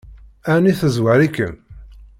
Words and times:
Ɛni 0.53 0.73
tezwar-ikem? 0.79 1.55